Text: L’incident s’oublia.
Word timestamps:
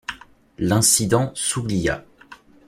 L’incident 0.57 1.31
s’oublia. 1.35 2.03